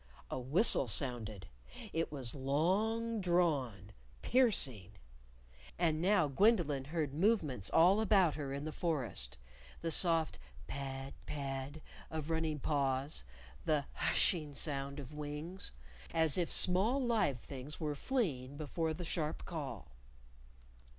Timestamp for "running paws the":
12.31-13.85